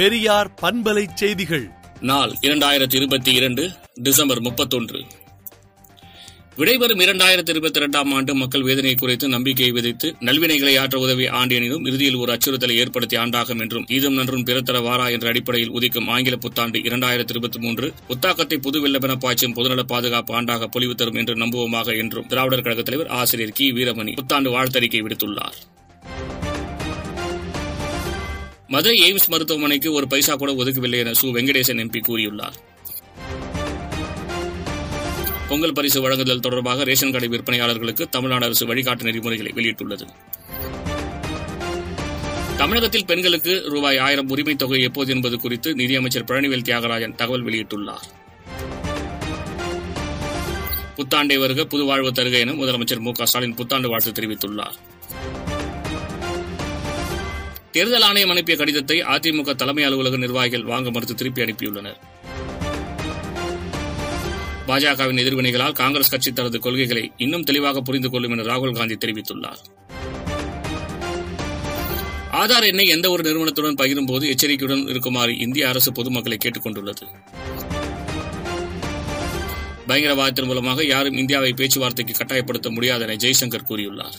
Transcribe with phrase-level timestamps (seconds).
[0.00, 1.70] பெரியார் பண்பலை செய்திகள்.
[2.00, 5.00] நாள் இரண்டாயிரத்தி இருபத்தி இரண்டு டிசம்பர் முப்பத்தொன்று.
[6.56, 11.84] விடைபெறும் இரண்டாயிரத்தி இருபத்தி இரண்டாம் ஆண்டு மக்கள் வேதனை குறைத்து நம்பிக்கையை விதைத்து நல்வினைகளை ஆற்ற உதவி ஆண்டு எனினும்
[11.84, 16.78] இறுதியில் ஒரு அச்சுறுத்தலை ஏற்படுத்திய ஆண்டாகும் என்றும் ஈதம் நன்றும் பிறத்தர வாரா என்ற அடிப்படையில் உதிக்கும் ஆங்கில புத்தாண்டு
[16.78, 22.26] இரண்டாயிரத்தி இருபத்தி மூன்று புத்தாக்கத்தை புது வெள்ளமென பாய்ச்சும் பொதுநல பாதுகாப்பு ஆண்டாக பொலிவு தரும் என்று நம்புவோமாக என்றும்
[22.26, 23.72] திராவிடர் கழகத் தலைவர் ஆசிரியர் கி.
[23.72, 25.78] வீரமணி புத்தாண்டு வாழ்த்தறிக்கை விடுத்துள்ளார்.
[28.70, 31.24] மதுரை எய்ம்ஸ் மருத்துவமனைக்கு ஒரு பைசா கூட ஒதுக்கவில்லை என சு.
[31.24, 32.52] வெங்கடேசன் எம்பி கூறியுள்ளார்.
[35.48, 40.08] பொங்கல் பரிசு வழங்குதல் தொடர்பாக ரேஷன் கடை விற்பனையாளர்களுக்கு தமிழ்நாடு அரசு வழிகாட்டு நெறிமுறைகளை வெளியிட்டுள்ளது.
[42.56, 48.04] தமிழகத்தில் பெண்களுக்கு ரூபாய் ஆயிரம் உரிமைத் தொகை எப்போது என்பது குறித்து நிதியமைச்சர் பழனிவேல் தியாகராஜன் தகவல் வெளியிட்டுள்ளார்.
[50.96, 53.12] புத்தாண்டை வருக புது வாழ்வு தருக என முதலமைச்சர் மு.
[53.12, 53.26] க.
[53.26, 54.74] ஸ்டாலின் புத்தாண்டு வாழ்த்து தெரிவித்துள்ளார்.
[57.70, 61.96] தேர்தல் ஆணையம் அனுப்பிய கடிதத்தை அதிமுக தலைமை அலுவலக நிர்வாகிகள் வாங்க மறுத்து திருப்பி அனுப்பியுள்ளனர்.
[64.68, 69.60] பாஜகவின் எதிர்வினைகளால் காங்கிரஸ் கட்சி தனது கொள்கைகளை இன்னும் தெளிவாக புரிந்து கொள்ளும் என ராகுல் காந்தி தெரிவித்துள்ளார்.
[72.32, 77.06] ஆதார் எண்ணை எந்த ஒரு நிறுவனத்துடன் பகிரும் போது எச்சரிக்கையுடன் இருக்குமாறு இந்திய அரசு பொதுமக்களை கேட்டுக் கொண்டுள்ளது.
[79.88, 84.18] பயங்கரவாதத்தின் மூலமாக யாரும் இந்தியாவை பேச்சுவார்த்தைக்கு கட்டாயப்படுத்த முடியாது என ஜெய்சங்கர் கூறியுள்ளார்.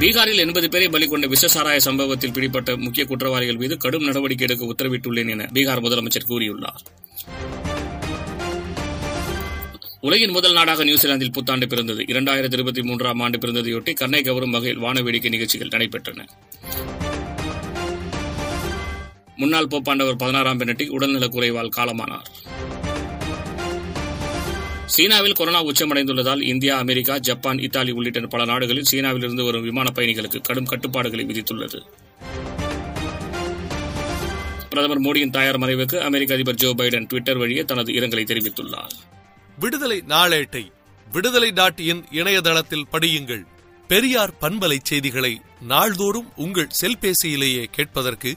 [0.00, 5.30] பீகாரில் எண்பது பேரை பலி கொண்ட விஷசாராய சம்பவத்தில் பிடிப்பட்ட முக்கிய குற்றவாளிகள் மீது கடும் நடவடிக்கை எடுக்க உத்தரவிட்டுள்ளேன்
[5.30, 6.82] என பீகார் முதலமைச்சர் கூறியுள்ளார்.
[10.00, 12.02] உலகின் முதல் நாடாக நியூசிலாந்தில் புத்தாண்டு பிறந்தது.
[12.02, 16.28] இரண்டாயிரத்தி இருபத்தி மூன்றாம் ஆண்டு பிறந்ததையொட்டி கண்ணை கவரும் வகையில் வான வேடிக்கை நிகழ்ச்சிகள் நடைபெற்றன.
[19.36, 22.28] முன்னாள் போப்பாண்டவர் பதினாறாம் பெனட்டிக் உடல்நலக் குறைவால் காலமானார்.
[24.88, 30.66] சீனாவில் கொரோனா உச்சமடைந்துள்ளதால் இந்தியா அமெரிக்கா ஜப்பான் இத்தாலி உள்ளிட்ட பல நாடுகளில் சீனாவிலிருந்து வரும் விமான பயணிகளுக்கு கடும்
[30.66, 31.80] கட்டுப்பாடுகளை விதித்துள்ளது.
[34.70, 38.94] பிரதமர் மோடியின் தாயார் மறைவுக்கு அமெரிக்க அதிபர் ஜோ பைடன் டுவிட்டர் வழியே தனது இரங்கலை தெரிவித்துள்ளார்.
[39.58, 40.70] விடுதலை நாளேட்டை
[41.12, 43.44] விடுதலை டாட் இன் இணையதளத்தில் படியுங்கள்.
[43.88, 48.36] பெரியார் பண்பலை செய்திகளை நாள்தோறும் உங்கள் செல்பேசியிலேயே கேட்பதற்கு